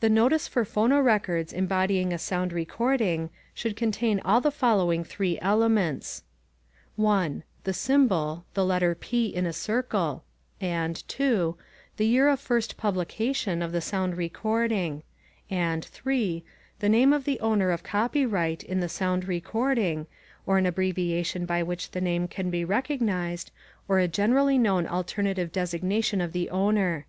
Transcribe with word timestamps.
The 0.00 0.10
notice 0.10 0.48
for 0.48 0.64
phonorecords 0.64 1.52
embodying 1.52 2.12
a 2.12 2.18
sound 2.18 2.52
recording 2.52 3.30
should 3.54 3.76
contain 3.76 4.18
all 4.24 4.40
the 4.40 4.50
following 4.50 5.04
three 5.04 5.38
elements: 5.40 6.24
1. 6.96 7.44
*The 7.62 7.72
symbol* 7.72 8.44
(the 8.54 8.64
letter 8.64 8.96
P 8.96 9.26
in 9.26 9.46
a 9.46 9.52
circle); 9.52 10.24
and 10.60 11.00
2. 11.06 11.56
*The 11.96 12.06
year 12.08 12.26
of 12.26 12.40
first 12.40 12.76
publication* 12.76 13.62
of 13.62 13.70
the 13.70 13.80
sound 13.80 14.16
recording; 14.16 15.04
and 15.48 15.84
3. 15.84 16.42
*The 16.80 16.88
name 16.88 17.12
of 17.12 17.22
the 17.22 17.38
owner 17.38 17.70
of 17.70 17.84
copyright* 17.84 18.64
in 18.64 18.80
the 18.80 18.88
sound 18.88 19.28
recording, 19.28 20.08
or 20.44 20.58
an 20.58 20.66
abbreviation 20.66 21.46
by 21.46 21.62
which 21.62 21.92
the 21.92 22.00
name 22.00 22.26
can 22.26 22.50
be 22.50 22.64
recognized, 22.64 23.52
or 23.86 24.00
a 24.00 24.08
generally 24.08 24.58
known 24.58 24.88
alternative 24.88 25.52
designation 25.52 26.20
of 26.20 26.32
the 26.32 26.50
owner. 26.50 27.06